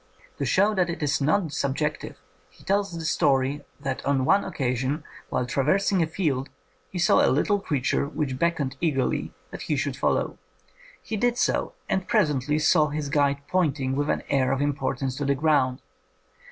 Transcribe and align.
To 0.39 0.45
show 0.45 0.73
that 0.73 0.89
it 0.89 1.03
is 1.03 1.21
not 1.21 1.51
subjective, 1.53 2.17
he 2.49 2.63
tells 2.63 2.91
the 2.97 3.05
story 3.05 3.61
that 3.79 4.03
on 4.03 4.25
one 4.25 4.43
occasion, 4.43 5.03
while 5.29 5.45
traversing 5.45 6.01
a 6.01 6.07
field, 6.07 6.49
he 6.89 6.97
saw 6.97 7.23
a 7.23 7.29
little 7.29 7.59
creature 7.59 8.07
which 8.07 8.39
beck 8.39 8.57
oned 8.57 8.77
eagerly 8.81 9.31
that 9.51 9.61
he 9.69 9.75
should 9.75 9.95
follow. 9.95 10.39
He 11.03 11.17
did 11.17 11.37
so, 11.37 11.73
and 11.87 12.07
presently 12.07 12.57
saw 12.57 12.87
his 12.87 13.09
guide 13.09 13.43
pointing 13.47 13.95
with 13.95 14.09
an 14.09 14.23
air 14.27 14.51
of 14.51 14.59
importance 14.59 15.15
to 15.17 15.25
the 15.25 15.35
ground. 15.35 15.83